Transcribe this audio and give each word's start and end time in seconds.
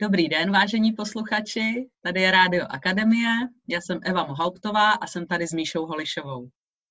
Dobrý 0.00 0.28
den, 0.28 0.52
vážení 0.52 0.92
posluchači, 0.92 1.88
tady 2.02 2.20
je 2.20 2.30
Rádio 2.30 2.66
Akademie, 2.70 3.28
já 3.68 3.80
jsem 3.80 4.00
Eva 4.04 4.26
Mohauptová 4.26 4.90
a 4.90 5.06
jsem 5.06 5.26
tady 5.26 5.46
s 5.46 5.52
Míšou 5.52 5.86
Holišovou. 5.86 6.48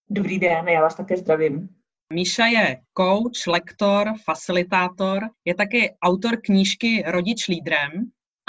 Dobrý 0.09 0.39
den, 0.39 0.67
já 0.67 0.82
vás 0.82 0.96
také 0.96 1.18
zdravím. 1.18 1.70
Míša 2.14 2.46
je 2.46 2.78
coach, 2.98 3.48
lektor, 3.48 4.14
facilitátor, 4.24 5.24
je 5.46 5.56
taky 5.56 5.96
autor 6.04 6.42
knížky 6.42 7.04
Rodič 7.08 7.48
lídrem 7.48 7.92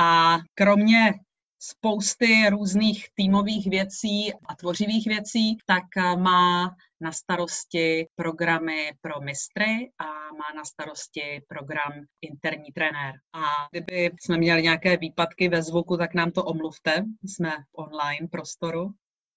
a 0.01 0.39
kromě 0.55 1.15
spousty 1.59 2.49
různých 2.51 3.07
týmových 3.15 3.71
věcí 3.71 4.33
a 4.47 4.55
tvořivých 4.55 5.07
věcí, 5.07 5.59
tak 5.67 5.85
má 6.19 6.77
na 7.01 7.13
starosti 7.13 8.07
programy 8.17 8.93
pro 9.01 9.21
mistry 9.21 9.91
a 9.99 10.05
má 10.33 10.57
na 10.57 10.65
starosti 10.65 11.43
program 11.49 11.93
interní 12.21 12.73
trenér. 12.73 13.15
A 13.33 13.43
kdyby 13.71 14.11
jsme 14.21 14.39
měli 14.39 14.63
nějaké 14.63 14.97
výpadky 14.97 15.49
ve 15.49 15.63
zvuku, 15.63 15.97
tak 15.97 16.15
nám 16.15 16.31
to 16.31 16.45
omluvte. 16.45 17.05
Jsme 17.23 17.51
v 17.51 17.79
online 17.79 18.29
prostoru. 18.31 18.91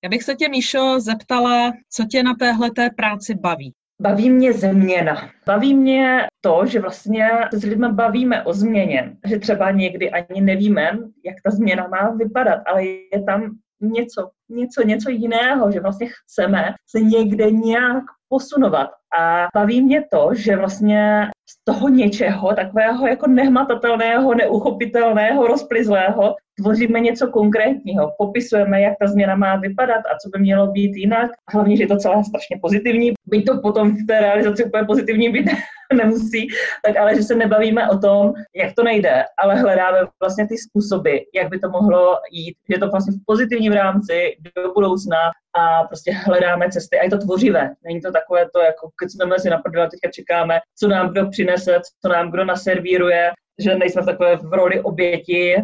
Já 0.04 0.10
bych 0.10 0.24
se 0.24 0.36
tě, 0.36 0.50
Míšo, 0.50 1.00
zeptala, 1.00 1.72
co 1.90 2.06
tě 2.06 2.24
na 2.24 2.34
téhle 2.34 2.72
práci 2.98 3.36
baví? 3.36 3.74
Baví 4.02 4.30
mě 4.30 4.54
změna. 4.54 5.30
Baví 5.46 5.76
mě 5.76 6.28
to, 6.42 6.66
že 6.66 6.80
vlastně 6.80 7.30
se 7.54 7.60
s 7.60 7.64
lidmi 7.64 7.88
bavíme 7.92 8.44
o 8.44 8.54
změně. 8.54 9.18
Že 9.26 9.40
třeba 9.40 9.72
někdy 9.72 10.12
ani 10.12 10.42
nevíme, 10.42 10.98
jak 11.26 11.36
ta 11.44 11.52
změna 11.52 11.88
má 11.88 12.10
vypadat, 12.10 12.62
ale 12.66 12.86
je 12.86 13.24
tam 13.26 13.58
něco, 13.82 14.30
něco, 14.50 14.84
něco 14.84 15.10
jiného, 15.10 15.72
že 15.72 15.80
vlastně 15.80 16.08
chceme 16.10 16.74
se 16.90 17.00
někde 17.00 17.52
nějak 17.52 18.04
posunovat. 18.30 18.90
A 19.20 19.48
baví 19.54 19.82
mě 19.82 20.04
to, 20.12 20.30
že 20.34 20.56
vlastně 20.56 21.28
z 21.50 21.64
toho 21.64 21.90
něčeho, 21.90 22.56
takového 22.56 23.08
jako 23.08 23.28
nehmatatelného, 23.28 24.36
neuchopitelného, 24.36 25.48
rozplizlého, 25.48 26.36
tvoříme 26.62 27.00
něco 27.00 27.28
konkrétního, 27.28 28.12
popisujeme, 28.18 28.82
jak 28.82 28.94
ta 29.00 29.08
změna 29.08 29.36
má 29.36 29.56
vypadat 29.56 30.00
a 30.00 30.18
co 30.22 30.30
by 30.30 30.40
mělo 30.40 30.68
být 30.68 30.96
jinak. 30.96 31.32
Hlavně, 31.54 31.78
že 31.78 31.84
je 31.84 31.88
to 31.88 31.98
celé 31.98 32.24
strašně 32.24 32.60
pozitivní, 32.62 33.12
byť 33.26 33.46
to 33.46 33.62
potom 33.62 33.92
v 33.92 34.08
té 34.08 34.20
realizaci 34.20 34.64
úplně 34.64 34.84
pozitivní 34.84 35.30
být 35.30 35.50
nemusí, 35.94 36.48
tak 36.86 36.98
ale 36.98 37.16
že 37.16 37.24
se 37.24 37.36
nebavíme 37.36 37.90
o 37.90 37.98
tom, 37.98 38.34
jak 38.56 38.76
to 38.76 38.84
nejde, 38.84 39.24
ale 39.38 39.56
hledáme 39.56 39.98
vlastně 40.22 40.48
ty 40.48 40.58
způsoby, 40.58 41.18
jak 41.36 41.50
by 41.50 41.60
to 41.60 41.70
mohlo 41.70 42.18
jít, 42.32 42.56
je 42.70 42.80
to 42.80 42.90
vlastně 42.90 43.14
v 43.14 43.26
pozitivním 43.26 43.72
rámci 43.72 44.36
do 44.56 44.74
budoucna 44.74 45.18
a 45.54 45.84
prostě 45.84 46.12
hledáme 46.12 46.72
cesty 46.72 47.00
a 47.00 47.04
je 47.04 47.10
to 47.10 47.18
tvořivé. 47.18 47.70
Není 47.84 48.02
to 48.02 48.12
takové 48.12 48.46
to, 48.54 48.60
jako 48.60 48.90
jsme 49.08 49.40
si 49.40 49.50
na 49.50 49.62
teďka 49.92 50.10
čekáme, 50.14 50.60
co 50.80 50.88
nám 50.88 51.10
kdo 51.10 51.30
přinese, 51.30 51.80
co 52.02 52.10
nám 52.10 52.32
kdo 52.32 52.46
naservíruje, 52.46 53.32
že 53.60 53.76
nejsme 53.76 54.06
takové 54.06 54.36
v 54.36 54.54
roli 54.54 54.82
oběti, 54.82 55.56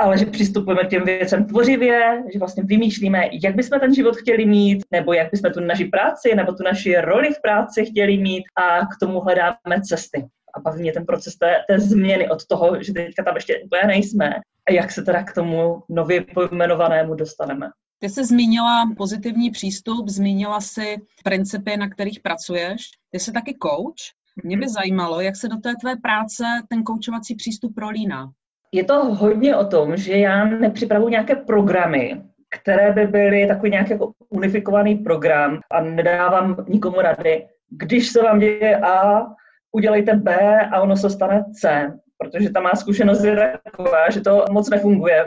ale 0.00 0.18
že 0.18 0.26
přistupujeme 0.26 0.84
k 0.84 0.90
těm 0.90 1.04
věcem 1.04 1.44
tvořivě, 1.44 2.22
že 2.32 2.38
vlastně 2.38 2.62
vymýšlíme, 2.62 3.28
jak 3.42 3.56
bychom 3.56 3.80
ten 3.80 3.94
život 3.94 4.16
chtěli 4.16 4.46
mít, 4.46 4.84
nebo 4.90 5.12
jak 5.12 5.30
bychom 5.30 5.52
tu 5.52 5.60
naši 5.60 5.84
práci, 5.84 6.34
nebo 6.34 6.52
tu 6.52 6.62
naši 6.62 6.96
roli 6.96 7.28
v 7.34 7.42
práci 7.42 7.84
chtěli 7.84 8.18
mít 8.18 8.44
a 8.56 8.86
k 8.86 8.98
tomu 9.00 9.20
hledáme 9.20 9.82
cesty. 9.88 10.26
A 10.54 10.60
baví 10.60 10.80
mě 10.80 10.92
ten 10.92 11.06
proces 11.06 11.36
té, 11.36 11.54
té 11.68 11.80
změny 11.80 12.28
od 12.28 12.46
toho, 12.46 12.82
že 12.82 12.92
teďka 12.92 13.24
tam 13.24 13.34
ještě 13.34 13.58
úplně 13.64 13.82
nejsme 13.86 14.34
a 14.68 14.72
jak 14.72 14.90
se 14.90 15.02
teda 15.02 15.22
k 15.22 15.34
tomu 15.34 15.82
nově 15.88 16.24
pojmenovanému 16.34 17.14
dostaneme. 17.14 17.70
Ty 18.00 18.08
jsi 18.08 18.24
zmínila 18.24 18.90
pozitivní 18.96 19.50
přístup, 19.50 20.08
zmínila 20.08 20.60
si 20.60 20.96
principy, 21.24 21.76
na 21.76 21.88
kterých 21.88 22.20
pracuješ. 22.20 22.82
Ty 23.10 23.18
jsi 23.18 23.32
taky 23.32 23.56
coach. 23.62 24.18
Mě 24.44 24.56
by 24.58 24.68
zajímalo, 24.68 25.20
jak 25.20 25.36
se 25.36 25.48
do 25.48 25.56
té 25.56 25.74
tvé 25.80 25.96
práce 25.96 26.44
ten 26.68 26.82
koučovací 26.82 27.34
přístup 27.34 27.74
prolíná. 27.74 28.30
Je 28.72 28.84
to 28.84 29.04
hodně 29.04 29.56
o 29.56 29.64
tom, 29.64 29.96
že 29.96 30.12
já 30.12 30.44
nepřipravuji 30.44 31.08
nějaké 31.08 31.36
programy, 31.36 32.22
které 32.60 32.92
by 32.92 33.06
byly 33.06 33.46
takový 33.46 33.70
nějaký 33.70 33.90
jako 33.90 34.12
unifikovaný 34.28 34.94
program 34.94 35.60
a 35.70 35.80
nedávám 35.80 36.64
nikomu 36.68 37.00
rady. 37.00 37.46
Když 37.70 38.08
se 38.08 38.22
vám 38.22 38.38
děje 38.38 38.76
A, 38.76 39.26
udělejte 39.72 40.14
B 40.14 40.60
a 40.72 40.80
ono 40.80 40.96
se 40.96 41.10
stane 41.10 41.44
C, 41.52 41.92
protože 42.18 42.50
ta 42.50 42.60
má 42.60 42.74
zkušenost 42.74 43.24
je 43.24 43.58
taková, 43.64 44.10
že 44.10 44.20
to 44.20 44.44
moc 44.50 44.70
nefunguje. 44.70 45.24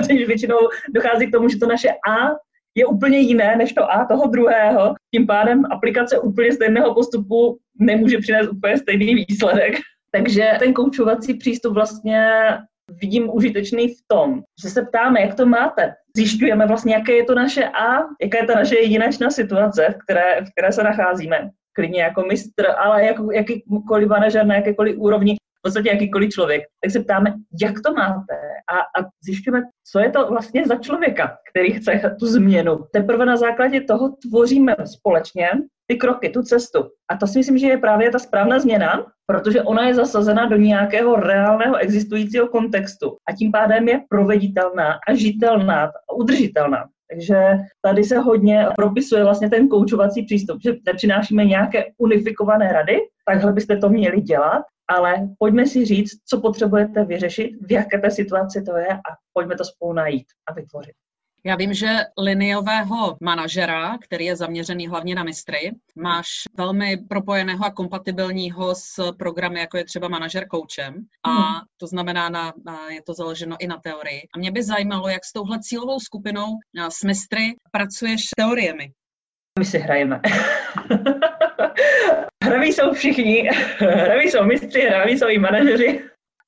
že 0.10 0.26
většinou 0.26 0.58
dochází 0.94 1.26
k 1.26 1.32
tomu, 1.32 1.48
že 1.48 1.58
to 1.58 1.66
naše 1.66 1.88
A 1.88 2.36
je 2.74 2.86
úplně 2.86 3.18
jiné 3.18 3.56
než 3.56 3.72
to 3.72 3.92
A 3.92 4.04
toho 4.04 4.26
druhého. 4.26 4.94
Tím 5.14 5.26
pádem 5.26 5.64
aplikace 5.70 6.18
úplně 6.18 6.52
stejného 6.52 6.94
postupu 6.94 7.58
nemůže 7.78 8.18
přinést 8.18 8.48
úplně 8.48 8.78
stejný 8.78 9.14
výsledek. 9.14 9.74
Takže 10.12 10.50
ten 10.58 10.72
koučovací 10.72 11.34
přístup 11.34 11.74
vlastně 11.74 12.28
vidím 13.00 13.30
užitečný 13.34 13.88
v 13.88 13.98
tom, 14.06 14.42
že 14.62 14.70
se 14.70 14.82
ptáme, 14.82 15.20
jak 15.20 15.34
to 15.34 15.46
máte. 15.46 15.94
Zjišťujeme 16.16 16.66
vlastně, 16.66 16.94
jaké 16.94 17.12
je 17.12 17.24
to 17.24 17.34
naše 17.34 17.64
A, 17.64 17.98
jaká 18.22 18.38
je 18.38 18.46
ta 18.46 18.54
naše 18.54 18.78
jedinečná 18.78 19.30
situace, 19.30 19.94
v 19.94 20.04
které, 20.04 20.44
v 20.44 20.50
které 20.50 20.72
se 20.72 20.82
nacházíme. 20.82 21.50
Klidně 21.72 22.02
jako 22.02 22.22
mistr, 22.22 22.66
ale 22.78 23.06
jako 23.06 23.32
jakýkoliv 23.32 24.08
manažer 24.08 24.46
na 24.46 24.54
jakékoliv 24.54 24.98
úrovni, 24.98 25.36
v 25.60 25.62
podstatě 25.62 25.88
jakýkoliv 25.88 26.30
člověk, 26.30 26.62
tak 26.84 26.90
se 26.92 27.00
ptáme, 27.00 27.34
jak 27.62 27.74
to 27.86 27.92
máte 27.92 28.34
a, 28.72 29.00
a 29.00 29.06
zjišťujeme, 29.24 29.62
co 29.92 29.98
je 29.98 30.10
to 30.10 30.26
vlastně 30.28 30.66
za 30.66 30.76
člověka, 30.76 31.36
který 31.50 31.72
chce 31.72 32.16
tu 32.18 32.26
změnu. 32.26 32.78
Teprve 32.92 33.26
na 33.26 33.36
základě 33.36 33.80
toho 33.80 34.08
tvoříme 34.28 34.76
společně 34.84 35.48
ty 35.86 35.96
kroky, 35.96 36.30
tu 36.30 36.42
cestu. 36.42 36.78
A 37.10 37.16
to 37.16 37.26
si 37.26 37.38
myslím, 37.38 37.58
že 37.58 37.66
je 37.66 37.78
právě 37.78 38.10
ta 38.10 38.18
správná 38.18 38.58
změna, 38.58 39.06
protože 39.26 39.62
ona 39.62 39.86
je 39.86 39.94
zasazena 39.94 40.46
do 40.46 40.56
nějakého 40.56 41.16
reálného 41.16 41.76
existujícího 41.76 42.48
kontextu 42.48 43.16
a 43.30 43.36
tím 43.36 43.52
pádem 43.52 43.88
je 43.88 44.00
proveditelná 44.08 44.98
a 45.08 45.14
žitelná 45.14 45.84
a 45.84 46.12
udržitelná. 46.16 46.84
Takže 47.10 47.36
tady 47.82 48.04
se 48.04 48.18
hodně 48.18 48.66
propisuje 48.76 49.24
vlastně 49.24 49.50
ten 49.50 49.68
koučovací 49.68 50.22
přístup, 50.22 50.58
že 50.62 50.74
nepřinášíme 50.86 51.44
nějaké 51.44 51.84
unifikované 51.98 52.72
rady, 52.72 52.98
takhle 53.26 53.52
byste 53.52 53.76
to 53.76 53.88
měli 53.88 54.20
dělat, 54.20 54.62
ale 54.90 55.28
pojďme 55.38 55.66
si 55.66 55.84
říct, 55.84 56.10
co 56.28 56.40
potřebujete 56.40 57.04
vyřešit, 57.04 57.50
v 57.60 57.72
jaké 57.72 57.98
té 57.98 58.10
situaci 58.10 58.62
to 58.62 58.76
je 58.76 58.88
a 58.88 59.10
pojďme 59.32 59.56
to 59.56 59.64
spolu 59.64 59.92
najít 59.92 60.26
a 60.48 60.52
vytvořit. 60.52 60.94
Já 61.44 61.56
vím, 61.56 61.74
že 61.74 61.96
liniového 62.18 63.16
manažera, 63.22 63.98
který 63.98 64.24
je 64.24 64.36
zaměřený 64.36 64.88
hlavně 64.88 65.14
na 65.14 65.24
mistry, 65.24 65.72
máš 65.96 66.26
velmi 66.56 66.96
propojeného 67.08 67.64
a 67.64 67.70
kompatibilního 67.70 68.74
s 68.74 69.12
programy, 69.18 69.60
jako 69.60 69.76
je 69.76 69.84
třeba 69.84 70.08
manažer 70.08 70.48
koučem. 70.48 70.94
A 71.22 71.30
hmm. 71.30 71.60
to 71.76 71.86
znamená, 71.86 72.28
na, 72.28 72.52
je 72.90 73.02
to 73.02 73.14
založeno 73.14 73.56
i 73.60 73.66
na 73.66 73.76
teorii. 73.76 74.20
A 74.34 74.38
mě 74.38 74.50
by 74.50 74.62
zajímalo, 74.62 75.08
jak 75.08 75.24
s 75.24 75.32
touhle 75.32 75.58
cílovou 75.60 76.00
skupinou 76.00 76.46
s 76.88 77.02
mistry 77.04 77.54
pracuješ 77.72 78.24
s 78.24 78.30
teoriemi. 78.36 78.92
My 79.60 79.64
si 79.64 79.78
hrajeme. 79.78 80.20
hraví 82.44 82.72
jsou 82.72 82.92
všichni, 82.92 83.50
hraví 83.78 84.30
jsou 84.30 84.44
mistři, 84.44 84.80
hraví 84.80 85.18
jsou 85.18 85.28
i 85.28 85.38
manažeři, 85.38 86.00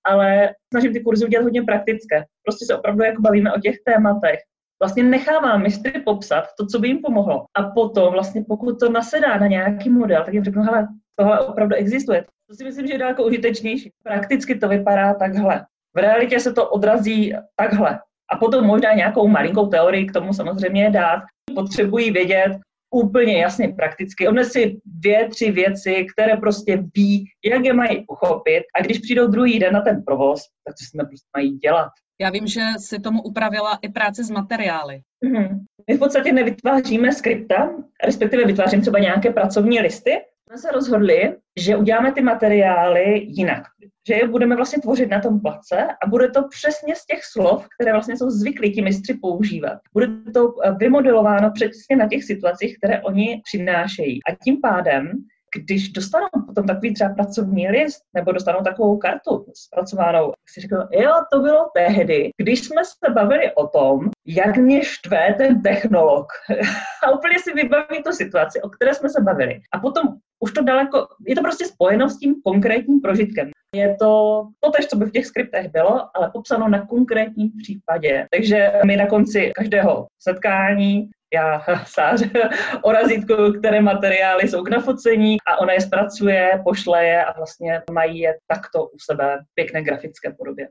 ale 0.04 0.50
snažím 0.72 0.92
ty 0.92 1.00
kurzy 1.00 1.26
udělat 1.26 1.42
hodně 1.42 1.62
praktické. 1.62 2.24
Prostě 2.46 2.66
se 2.66 2.76
opravdu 2.76 3.04
jako 3.04 3.22
bavíme 3.22 3.52
o 3.52 3.60
těch 3.60 3.76
tématech 3.84 4.38
vlastně 4.82 5.02
nechávám 5.02 5.62
mistry 5.62 6.00
popsat 6.00 6.44
to, 6.58 6.66
co 6.66 6.78
by 6.78 6.88
jim 6.88 6.98
pomohlo. 6.98 7.44
A 7.54 7.62
potom 7.62 8.12
vlastně 8.12 8.44
pokud 8.48 8.80
to 8.80 8.90
nasedá 8.90 9.38
na 9.38 9.46
nějaký 9.46 9.90
model, 9.90 10.24
tak 10.24 10.34
jim 10.34 10.44
řeknu, 10.44 10.62
hele, 10.62 10.88
tohle 11.16 11.40
opravdu 11.40 11.76
existuje. 11.76 12.24
To 12.48 12.54
si 12.54 12.64
myslím, 12.64 12.86
že 12.86 12.94
je 12.94 12.98
daleko 12.98 13.24
užitečnější. 13.24 13.90
Prakticky 14.04 14.58
to 14.58 14.68
vypadá 14.68 15.14
takhle. 15.14 15.64
V 15.96 15.98
realitě 15.98 16.40
se 16.40 16.52
to 16.52 16.68
odrazí 16.68 17.34
takhle. 17.56 18.00
A 18.32 18.36
potom 18.36 18.64
možná 18.64 18.92
nějakou 18.92 19.28
malinkou 19.28 19.66
teorii 19.66 20.06
k 20.06 20.12
tomu 20.12 20.32
samozřejmě 20.32 20.90
dát. 20.90 21.22
Potřebují 21.54 22.10
vědět 22.10 22.52
úplně 22.92 23.40
jasně 23.42 23.68
prakticky. 23.68 24.28
si 24.44 24.76
dvě, 24.84 25.28
tři 25.28 25.50
věci, 25.50 26.06
které 26.14 26.36
prostě 26.36 26.84
ví, 26.96 27.24
jak 27.44 27.64
je 27.64 27.72
mají 27.72 28.04
uchopit. 28.08 28.62
A 28.76 28.82
když 28.82 28.98
přijdou 28.98 29.26
druhý 29.26 29.58
den 29.58 29.72
na 29.74 29.80
ten 29.80 30.02
provoz, 30.06 30.42
tak 30.64 30.74
co 30.74 30.84
jsme 30.84 31.04
prostě 31.04 31.28
mají 31.36 31.50
dělat. 31.58 31.90
Já 32.20 32.30
vím, 32.30 32.46
že 32.46 32.60
si 32.78 32.98
tomu 32.98 33.22
upravila 33.22 33.78
i 33.82 33.88
práci 33.88 34.24
s 34.24 34.30
materiály. 34.30 35.00
Mm-hmm. 35.24 35.58
My 35.90 35.96
v 35.96 35.98
podstatě 35.98 36.32
nevytváříme 36.32 37.12
skripta, 37.12 37.70
respektive 38.04 38.44
vytvářím 38.44 38.80
třeba 38.80 38.98
nějaké 38.98 39.30
pracovní 39.30 39.80
listy. 39.80 40.10
Jsme 40.48 40.58
se 40.58 40.70
rozhodli, 40.70 41.36
že 41.58 41.76
uděláme 41.76 42.12
ty 42.12 42.22
materiály 42.22 43.18
jinak. 43.18 43.62
Že 44.08 44.14
je 44.14 44.28
budeme 44.28 44.56
vlastně 44.56 44.82
tvořit 44.82 45.10
na 45.10 45.20
tom 45.20 45.40
place 45.40 45.86
a 46.04 46.08
bude 46.08 46.30
to 46.30 46.48
přesně 46.48 46.96
z 46.96 47.06
těch 47.06 47.24
slov, 47.24 47.66
které 47.74 47.92
vlastně 47.92 48.16
jsou 48.16 48.30
zvyklí 48.30 48.72
ti 48.72 48.82
mistři 48.82 49.14
používat. 49.14 49.78
Bude 49.92 50.06
to 50.34 50.54
eh, 50.64 50.72
vymodelováno 50.78 51.50
přesně 51.54 51.96
na 51.96 52.08
těch 52.08 52.24
situacích, 52.24 52.76
které 52.78 53.02
oni 53.02 53.42
přinášejí. 53.44 54.20
A 54.30 54.34
tím 54.44 54.60
pádem 54.60 55.12
když 55.56 55.88
dostanou 55.88 56.28
potom 56.46 56.66
takový 56.66 56.94
třeba 56.94 57.14
pracovní 57.14 57.68
list 57.68 58.02
nebo 58.14 58.32
dostanou 58.32 58.60
takovou 58.60 58.98
kartu 58.98 59.46
zpracovanou, 59.54 60.26
tak 60.26 60.50
si 60.52 60.60
řeknou, 60.60 60.78
jo, 60.90 61.12
to 61.32 61.40
bylo 61.40 61.70
tehdy, 61.74 62.30
když 62.36 62.64
jsme 62.64 62.82
se 62.84 63.12
bavili 63.12 63.54
o 63.54 63.66
tom, 63.66 64.10
jak 64.26 64.56
mě 64.56 64.84
štve 64.84 65.34
ten 65.38 65.62
technolog. 65.62 66.26
a 67.06 67.10
úplně 67.10 67.38
si 67.38 67.52
vybaví 67.52 68.02
tu 68.04 68.12
situaci, 68.12 68.62
o 68.62 68.68
které 68.68 68.94
jsme 68.94 69.08
se 69.08 69.20
bavili. 69.20 69.60
A 69.72 69.78
potom 69.78 70.04
už 70.42 70.52
to 70.52 70.62
daleko, 70.62 71.08
je 71.26 71.34
to 71.34 71.42
prostě 71.42 71.66
spojeno 71.66 72.08
s 72.08 72.18
tím 72.18 72.34
konkrétním 72.44 73.00
prožitkem. 73.00 73.50
Je 73.76 73.96
to 73.98 74.42
to 74.60 74.70
tež, 74.70 74.86
co 74.86 74.96
by 74.96 75.04
v 75.04 75.10
těch 75.10 75.26
skriptech 75.26 75.68
bylo, 75.68 76.16
ale 76.16 76.30
popsáno 76.32 76.68
na 76.68 76.86
konkrétním 76.86 77.50
případě. 77.62 78.26
Takže 78.30 78.72
my 78.86 78.96
na 78.96 79.06
konci 79.06 79.52
každého 79.54 80.06
setkání 80.18 81.10
já 81.34 81.62
sáře 81.86 82.30
o 82.82 82.92
razítku, 82.92 83.34
které 83.58 83.80
materiály 83.80 84.48
jsou 84.48 84.62
k 84.62 84.70
nafocení 84.70 85.36
a 85.46 85.56
ona 85.56 85.72
je 85.72 85.80
zpracuje, 85.80 86.60
pošle 86.64 87.04
je 87.04 87.24
a 87.24 87.36
vlastně 87.36 87.82
mají 87.92 88.18
je 88.18 88.38
takto 88.46 88.84
u 88.84 88.98
sebe 88.98 89.38
v 89.42 89.54
pěkné 89.54 89.82
grafické 89.82 90.32
podobě. 90.32 90.68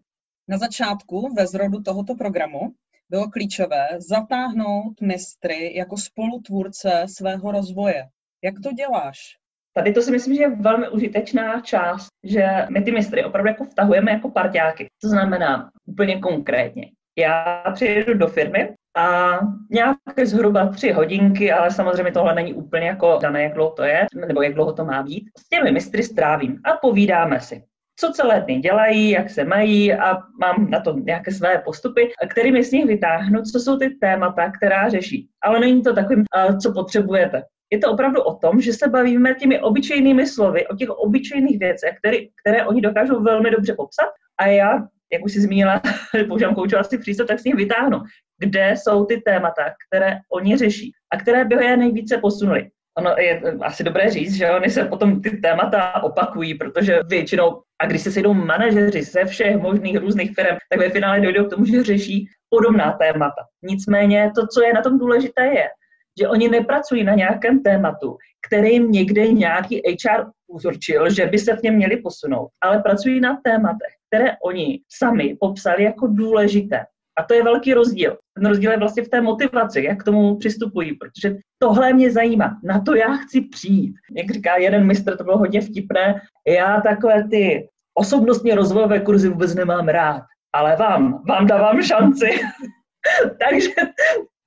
Na 0.48 0.58
začátku 0.58 1.34
ve 1.38 1.48
zrodu 1.48 1.82
tohoto 1.82 2.16
programu 2.16 2.60
bylo 3.10 3.30
klíčové 3.30 3.88
zatáhnout 3.98 5.02
mistry 5.02 5.78
jako 5.78 5.98
spolutvůrce 5.98 7.06
svého 7.06 7.52
rozvoje. 7.52 8.04
Jak 8.44 8.56
to 8.64 8.72
děláš? 8.72 9.41
Tady 9.74 9.94
to 9.94 10.02
si 10.02 10.12
myslím, 10.12 10.36
že 10.36 10.42
je 10.42 10.56
velmi 10.56 10.90
užitečná 10.90 11.62
část, 11.62 12.08
že 12.24 12.48
my 12.70 12.82
ty 12.82 12.92
mistry 12.92 13.24
opravdu 13.26 13.48
jako 13.48 13.64
vtahujeme 13.64 14.12
jako 14.12 14.30
parťáky. 14.30 14.88
To 15.02 15.10
znamená 15.10 15.70
úplně 15.86 16.20
konkrétně. 16.20 16.86
Já 17.18 17.64
přijedu 17.74 18.14
do 18.14 18.28
firmy 18.28 18.70
a 18.98 19.40
nějaké 19.72 20.26
zhruba 20.26 20.68
tři 20.68 20.92
hodinky, 20.92 21.52
ale 21.52 21.72
samozřejmě 21.72 22.12
tohle 22.12 22.36
není 22.36 22.54
úplně 22.54 22.88
jako 22.88 23.20
dané, 23.22 23.44
jak 23.44 23.54
dlouho 23.54 23.72
to 23.72 23.84
je, 23.84 24.06
nebo 24.28 24.42
jak 24.42 24.54
dlouho 24.54 24.74
to 24.74 24.86
má 24.86 25.04
být. 25.04 25.24
S 25.40 25.50
těmi 25.50 25.72
mistry 25.72 26.04
strávím 26.04 26.60
a 26.66 26.78
povídáme 26.78 27.40
si 27.40 27.64
co 28.02 28.12
celé 28.12 28.42
dny 28.42 28.60
dělají, 28.60 29.10
jak 29.10 29.30
se 29.30 29.44
mají 29.44 29.94
a 29.94 30.18
mám 30.40 30.70
na 30.70 30.80
to 30.80 30.94
nějaké 30.94 31.32
své 31.32 31.58
postupy, 31.66 32.12
kterými 32.30 32.64
z 32.64 32.72
nich 32.72 32.86
vytáhnu, 32.86 33.42
co 33.42 33.60
jsou 33.60 33.78
ty 33.78 33.90
témata, 33.90 34.52
která 34.52 34.90
řeší. 34.90 35.30
Ale 35.44 35.60
není 35.60 35.84
to 35.84 35.94
takovým, 35.94 36.24
co 36.62 36.74
potřebujete. 36.74 37.44
Je 37.74 37.80
to 37.80 37.92
opravdu 37.92 38.22
o 38.22 38.36
tom, 38.36 38.62
že 38.62 38.74
se 38.74 38.88
bavíme 38.90 39.34
těmi 39.34 39.60
obyčejnými 39.60 40.28
slovy, 40.28 40.68
o 40.68 40.76
těch 40.76 40.90
obyčejných 40.90 41.60
věcech, 41.60 41.96
které, 41.98 42.18
které 42.42 42.66
oni 42.66 42.82
dokážou 42.82 43.24
velmi 43.24 43.52
dobře 43.52 43.74
popsat 43.74 44.10
a 44.40 44.48
já, 44.48 44.80
jak 45.14 45.26
už 45.26 45.34
si 45.34 45.42
zmínila, 45.42 45.82
používám 46.28 46.56
koučovací 46.56 46.98
přístup, 46.98 47.28
tak 47.28 47.40
s 47.40 47.44
nich 47.44 47.56
vytáhnu, 47.56 48.02
kde 48.40 48.74
jsou 48.78 49.06
ty 49.06 49.22
témata, 49.22 49.64
které 49.88 50.18
oni 50.32 50.58
řeší 50.58 50.92
a 51.14 51.18
které 51.18 51.46
by 51.46 51.66
je 51.66 51.78
nejvíce 51.78 52.18
posunuli. 52.18 52.70
Ono 52.98 53.16
je 53.18 53.42
asi 53.62 53.84
dobré 53.84 54.10
říct, 54.10 54.34
že 54.34 54.52
oni 54.52 54.70
se 54.70 54.86
potom 54.86 55.22
ty 55.22 55.30
témata 55.30 56.04
opakují, 56.04 56.56
protože 56.56 57.00
většinou, 57.08 57.62
a 57.82 57.86
když 57.86 58.02
se 58.02 58.12
sejdou 58.12 58.34
manažeři 58.34 59.04
ze 59.04 59.26
všech 59.26 59.58
možných 59.58 59.98
různých 59.98 60.36
firm, 60.36 60.58
tak 60.70 60.80
ve 60.80 60.90
finále 60.90 61.22
dojdou 61.22 61.46
k 61.46 61.50
tomu, 61.50 61.66
že 61.66 61.84
řeší 61.84 62.28
podobná 62.50 62.92
témata. 62.92 63.42
Nicméně 63.64 64.32
to, 64.36 64.48
co 64.48 64.64
je 64.64 64.74
na 64.74 64.82
tom 64.82 65.00
důležité, 65.00 65.46
je, 65.46 65.68
že 66.20 66.28
oni 66.28 66.50
nepracují 66.50 67.04
na 67.04 67.14
nějakém 67.14 67.64
tématu, 67.64 68.18
který 68.48 68.74
jim 68.74 68.92
někde 68.92 69.28
nějaký 69.28 69.82
HR 69.88 70.26
uzurčil, 70.48 71.10
že 71.10 71.26
by 71.26 71.40
se 71.40 71.56
v 71.56 71.64
něm 71.64 71.76
měli 71.76 71.98
posunout, 71.98 72.50
ale 72.62 72.80
pracují 72.80 73.20
na 73.20 73.40
tématech, 73.44 73.94
které 74.08 74.32
oni 74.46 74.80
sami 74.90 75.38
popsali 75.40 75.84
jako 75.84 76.08
důležité. 76.08 76.86
A 77.20 77.24
to 77.24 77.34
je 77.34 77.44
velký 77.44 77.74
rozdíl. 77.74 78.18
Ten 78.34 78.46
rozdíl 78.46 78.72
je 78.72 78.78
vlastně 78.78 79.04
v 79.04 79.10
té 79.10 79.22
motivaci, 79.22 79.84
jak 79.84 80.02
k 80.02 80.04
tomu 80.04 80.38
přistupují, 80.38 80.96
protože 80.96 81.36
tohle 81.60 81.94
mě 81.94 82.12
zajímá, 82.12 82.60
na 82.64 82.82
to 82.82 82.96
já 82.96 83.14
chci 83.16 83.42
přijít. 83.42 83.96
Jak 84.18 84.32
říká 84.32 84.58
jeden 84.58 84.88
mistr, 84.88 85.18
to 85.18 85.24
bylo 85.24 85.38
hodně 85.38 85.62
vtipné, 85.62 86.22
já 86.48 86.82
takové 86.82 87.28
ty 87.28 87.70
osobnostně 87.94 88.56
rozvojové 88.56 89.00
kurzy 89.00 89.30
vůbec 89.30 89.56
nemám 89.56 89.88
rád, 89.88 90.24
ale 90.56 90.76
vám, 90.76 91.24
vám 91.30 91.48
dávám 91.48 91.82
šanci. 91.82 92.30
Takže 93.40 93.70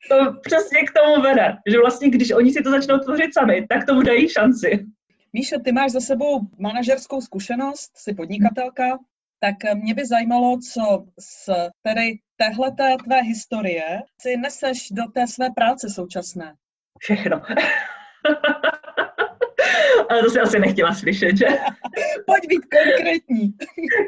to 0.08 0.40
přesně 0.42 0.82
k 0.82 0.92
tomu 0.92 1.22
vede, 1.22 1.56
že 1.66 1.78
vlastně 1.78 2.10
když 2.10 2.30
oni 2.30 2.52
si 2.52 2.62
to 2.62 2.70
začnou 2.70 2.98
tvořit 2.98 3.34
sami, 3.34 3.66
tak 3.68 3.86
tomu 3.86 4.02
dají 4.02 4.28
šanci. 4.28 4.86
Míšo, 5.32 5.56
ty 5.64 5.72
máš 5.72 5.92
za 5.92 6.00
sebou 6.00 6.40
manažerskou 6.58 7.20
zkušenost, 7.20 7.90
jsi 7.96 8.14
podnikatelka, 8.14 8.98
tak 9.40 9.74
mě 9.74 9.94
by 9.94 10.06
zajímalo, 10.06 10.58
co 10.72 11.04
z 11.18 11.48
tedy 11.82 12.18
téhleté 12.36 12.96
tvé 13.04 13.22
historie 13.22 14.02
si 14.20 14.36
neseš 14.36 14.90
do 14.90 15.02
té 15.14 15.26
své 15.26 15.50
práce 15.50 15.88
současné. 15.90 16.54
Všechno. 16.98 17.42
Ale 20.10 20.22
to 20.22 20.30
si 20.30 20.40
asi 20.40 20.58
nechtěla 20.58 20.94
slyšet, 20.94 21.36
že? 21.36 21.46
Pojď 22.26 22.48
být 22.48 22.60
konkrétní. 22.60 23.54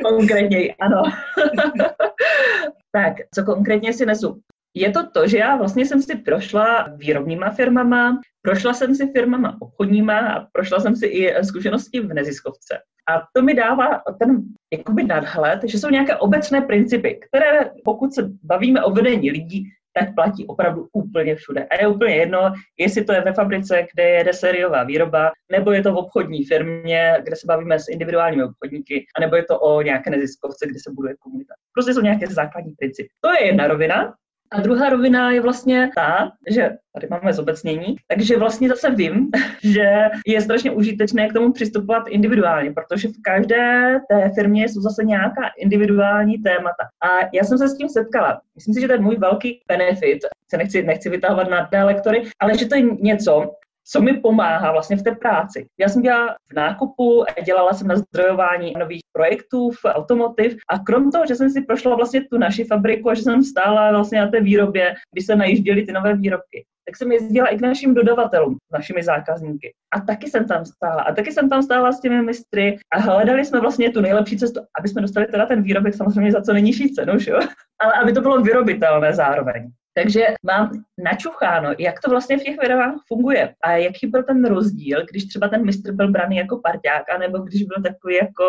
Konkrétněji, 0.05 0.75
ano. 0.75 1.03
tak, 2.93 3.13
co 3.35 3.45
konkrétně 3.45 3.93
si 3.93 4.07
nesu? 4.07 4.41
Je 4.77 4.91
to 4.91 5.11
to, 5.11 5.29
že 5.29 5.39
já 5.39 5.57
vlastně 5.57 5.87
jsem 5.87 6.03
si 6.03 6.17
prošla 6.17 6.89
výrobníma 6.97 7.51
firmama, 7.51 8.21
prošla 8.43 8.75
jsem 8.75 8.95
si 8.95 9.13
firmama 9.13 9.57
obchodníma 9.61 10.19
a 10.19 10.47
prošla 10.53 10.81
jsem 10.81 10.97
si 10.97 11.07
i 11.07 11.45
zkušenosti 11.45 12.01
v 12.01 12.15
neziskovce. 12.15 12.79
A 13.11 13.23
to 13.33 13.43
mi 13.43 13.55
dává 13.55 14.03
ten 14.19 14.43
jakoby 14.73 15.05
nadhled, 15.05 15.61
že 15.65 15.79
jsou 15.79 15.89
nějaké 15.89 16.17
obecné 16.17 16.61
principy, 16.61 17.21
které 17.29 17.71
pokud 17.85 18.15
se 18.15 18.31
bavíme 18.43 18.85
o 18.85 18.91
vedení 18.91 19.31
lidí, 19.31 19.65
tak 19.99 20.15
platí 20.15 20.47
opravdu 20.47 20.89
úplně 20.93 21.37
všude. 21.37 21.65
A 21.65 21.81
je 21.81 21.89
úplně 21.89 22.17
jedno, 22.17 22.53
jestli 22.79 23.05
to 23.05 23.13
je 23.13 23.21
ve 23.21 23.33
fabrice, 23.33 23.87
kde 23.95 24.09
je 24.09 24.33
sériová 24.33 24.85
výroba, 24.85 25.31
nebo 25.53 25.73
je 25.73 25.83
to 25.83 25.93
v 25.93 25.97
obchodní 25.97 26.45
firmě, 26.45 27.15
kde 27.23 27.37
se 27.37 27.47
bavíme 27.47 27.79
s 27.79 27.89
individuálními 27.89 28.45
obchodníky, 28.45 29.07
anebo 29.17 29.37
je 29.37 29.45
to 29.45 29.61
o 29.61 29.83
nějaké 29.83 30.11
neziskovce, 30.11 30.67
kde 30.67 30.79
se 30.79 30.91
buduje 30.95 31.15
komunita. 31.19 31.55
Prostě 31.73 31.95
jsou 31.95 32.01
nějaké 32.01 32.27
základní 32.27 32.73
principy. 32.73 33.09
To 33.21 33.31
je 33.31 33.47
jedna 33.47 33.67
rovina. 33.67 34.15
A 34.51 34.61
druhá 34.61 34.89
rovina 34.89 35.31
je 35.31 35.41
vlastně 35.41 35.91
ta, 35.97 36.33
že 36.51 36.71
tady 36.95 37.07
máme 37.11 37.33
zobecnění, 37.33 37.97
takže 38.09 38.39
vlastně 38.39 38.69
zase 38.69 38.91
vím, 38.91 39.31
že 39.63 39.93
je 40.27 40.41
strašně 40.41 40.71
užitečné 40.71 41.29
k 41.29 41.33
tomu 41.33 41.53
přistupovat 41.53 42.09
individuálně, 42.09 42.73
protože 42.73 43.09
v 43.09 43.23
každé 43.23 43.99
té 44.09 44.31
firmě 44.35 44.69
jsou 44.69 44.81
zase 44.81 45.05
nějaká 45.05 45.43
individuální 45.59 46.39
témata. 46.39 46.85
A 47.03 47.29
já 47.33 47.45
jsem 47.45 47.59
se 47.59 47.69
s 47.69 47.77
tím 47.77 47.89
setkala. 47.89 48.41
Myslím 48.55 48.75
si, 48.75 48.81
že 48.81 48.87
to 48.87 48.93
je 48.93 49.01
můj 49.01 49.17
velký 49.17 49.61
benefit, 49.69 50.19
se 50.51 50.57
nechci, 50.57 50.83
nechci 50.83 51.11
vytahovat 51.11 51.51
na 51.51 51.67
té 51.67 51.83
lektory, 51.83 52.23
ale 52.41 52.59
že 52.59 52.67
to 52.67 52.75
je 52.75 52.83
něco, 52.83 53.51
co 53.89 54.01
mi 54.01 54.21
pomáhá 54.21 54.73
vlastně 54.73 54.97
v 54.97 55.03
té 55.03 55.13
práci. 55.13 55.67
Já 55.79 55.89
jsem 55.89 56.03
dělala 56.03 56.37
v 56.51 56.55
nákupu, 56.55 57.25
dělala 57.45 57.73
jsem 57.73 57.89
na 57.89 57.97
zdrojování 57.97 58.73
nových 58.79 59.01
projektů 59.13 59.71
v 59.71 59.85
automotiv 59.85 60.57
a 60.69 60.79
krom 60.79 61.11
toho, 61.11 61.27
že 61.27 61.35
jsem 61.35 61.51
si 61.51 61.63
prošla 61.63 61.97
vlastně 61.97 62.25
tu 62.25 62.39
naši 62.39 62.65
fabriku 62.65 63.11
a 63.11 63.15
že 63.15 63.23
jsem 63.23 63.45
stála 63.45 63.91
vlastně 63.91 64.21
na 64.21 64.29
té 64.29 64.41
výrobě, 64.41 64.95
kdy 65.13 65.23
se 65.23 65.37
najížděly 65.37 65.87
ty 65.87 65.93
nové 65.93 66.15
výrobky, 66.15 66.65
tak 66.87 66.97
jsem 66.97 67.13
jezdila 67.13 67.47
i 67.47 67.59
k 67.59 67.61
našim 67.61 67.95
dodavatelům, 67.95 68.57
našimi 68.73 69.03
zákazníky. 69.03 69.73
A 69.95 70.01
taky 70.01 70.31
jsem 70.31 70.47
tam 70.47 70.65
stála. 70.65 71.03
A 71.03 71.15
taky 71.15 71.33
jsem 71.33 71.49
tam 71.49 71.63
stála 71.63 71.93
s 71.93 72.01
těmi 72.01 72.23
mistry 72.23 72.79
a 72.93 72.99
hledali 72.99 73.45
jsme 73.45 73.61
vlastně 73.61 73.91
tu 73.91 74.01
nejlepší 74.01 74.39
cestu, 74.39 74.61
aby 74.79 74.89
jsme 74.89 75.03
dostali 75.03 75.27
teda 75.27 75.47
ten 75.47 75.63
výrobek 75.63 75.95
samozřejmě 75.95 76.33
za 76.33 76.43
co 76.43 76.53
nejnižší 76.53 76.93
cenu, 76.93 77.19
že 77.19 77.31
jo? 77.31 77.39
Ale 77.81 77.93
aby 77.93 78.13
to 78.13 78.21
bylo 78.21 78.43
vyrobitelné 78.43 79.15
zároveň. 79.15 79.71
Takže 79.99 80.27
mám 80.43 80.71
načucháno, 81.05 81.75
jak 81.79 82.01
to 82.01 82.11
vlastně 82.11 82.39
v 82.39 82.43
těch 82.43 82.57
firmách 82.61 82.95
funguje 83.09 83.55
a 83.63 83.71
jaký 83.73 84.07
byl 84.07 84.23
ten 84.23 84.45
rozdíl, 84.45 85.05
když 85.11 85.25
třeba 85.25 85.49
ten 85.49 85.65
mistr 85.65 85.93
byl 85.93 86.11
braný 86.11 86.37
jako 86.37 86.61
parťák, 86.61 87.19
nebo 87.19 87.39
když 87.39 87.63
byl 87.63 87.83
takový 87.83 88.15
jako, 88.15 88.45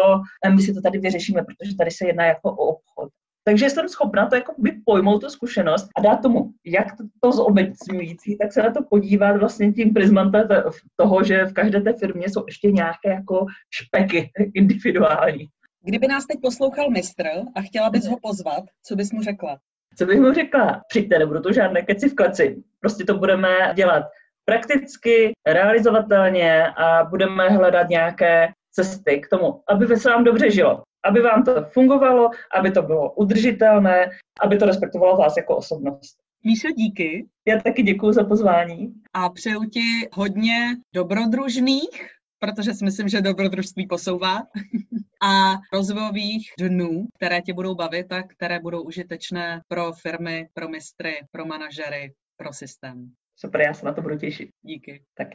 my 0.55 0.61
si 0.61 0.73
to 0.73 0.81
tady 0.81 0.99
vyřešíme, 0.99 1.43
protože 1.43 1.77
tady 1.77 1.91
se 1.91 2.07
jedná 2.07 2.25
jako 2.25 2.51
o 2.51 2.65
obchod. 2.65 3.09
Takže 3.43 3.69
jsem 3.69 3.89
schopna 3.89 4.25
to 4.29 4.35
jako 4.35 4.53
by 4.57 4.71
pojmout 4.85 5.19
tu 5.19 5.29
zkušenost 5.29 5.89
a 5.95 6.01
dát 6.01 6.21
tomu, 6.21 6.51
jak 6.65 6.97
to, 6.97 7.03
to 7.23 7.31
zobecňující, 7.31 8.37
tak 8.37 8.53
se 8.53 8.61
na 8.61 8.71
to 8.71 8.83
podívat 8.89 9.37
vlastně 9.37 9.73
tím 9.73 9.93
prismatem 9.93 10.47
toho, 10.95 11.23
že 11.23 11.45
v 11.45 11.53
každé 11.53 11.81
té 11.81 11.93
firmě 11.93 12.29
jsou 12.29 12.43
ještě 12.47 12.71
nějaké 12.71 13.09
jako 13.09 13.45
špeky 13.71 14.31
individuální. 14.53 15.47
Kdyby 15.83 16.07
nás 16.07 16.25
teď 16.25 16.37
poslouchal 16.41 16.89
mistr 16.89 17.23
a 17.55 17.61
chtěla 17.61 17.89
bys 17.89 18.05
ho 18.05 18.17
pozvat, 18.21 18.63
co 18.83 18.95
bys 18.95 19.11
mu 19.11 19.21
řekla? 19.21 19.59
Co 19.97 20.05
bych 20.05 20.19
mu 20.19 20.33
řekla? 20.33 20.81
Přijďte, 20.87 21.19
nebudu 21.19 21.41
to 21.41 21.53
žádné 21.53 21.81
keci 21.81 22.09
v 22.09 22.15
kleci. 22.15 22.63
Prostě 22.79 23.03
to 23.03 23.17
budeme 23.17 23.73
dělat 23.75 24.03
prakticky, 24.45 25.31
realizovatelně 25.47 26.67
a 26.67 27.03
budeme 27.03 27.49
hledat 27.49 27.89
nějaké 27.89 28.47
cesty 28.71 29.19
k 29.19 29.29
tomu, 29.29 29.61
aby 29.67 29.97
se 29.97 30.09
vám 30.09 30.23
dobře 30.23 30.51
žilo, 30.51 30.83
aby 31.05 31.21
vám 31.21 31.43
to 31.43 31.63
fungovalo, 31.63 32.29
aby 32.53 32.71
to 32.71 32.81
bylo 32.81 33.11
udržitelné, 33.11 34.09
aby 34.41 34.57
to 34.57 34.65
respektovalo 34.65 35.17
vás 35.17 35.37
jako 35.37 35.57
osobnost. 35.57 36.17
Míšo, 36.43 36.67
díky. 36.71 37.27
Já 37.47 37.61
taky 37.61 37.83
děkuji 37.83 38.11
za 38.11 38.23
pozvání. 38.23 38.93
A 39.13 39.29
přeju 39.29 39.63
ti 39.63 40.09
hodně 40.13 40.75
dobrodružných 40.93 42.16
protože 42.39 42.74
si 42.74 42.86
myslím, 42.86 43.10
že 43.10 43.22
dobrodružství 43.22 43.88
posouvá, 43.88 44.44
a 45.24 45.53
rozvojových 45.74 46.51
dnů, 46.60 47.08
které 47.15 47.41
tě 47.41 47.53
budou 47.53 47.75
bavit 47.75 48.12
a 48.12 48.24
které 48.24 48.60
budou 48.60 48.82
užitečné 48.82 49.62
pro 49.67 49.94
firmy, 49.94 50.50
pro 50.53 50.70
mistry, 50.70 51.20
pro 51.32 51.46
manažery, 51.46 52.13
pro 52.38 52.53
systém. 52.53 53.12
Super, 53.36 53.62
já 53.62 53.74
se 53.74 53.86
na 53.86 53.94
to 53.94 54.01
budu 54.01 54.17
těšit. 54.17 54.50
Díky. 54.62 55.03
Tak. 55.13 55.27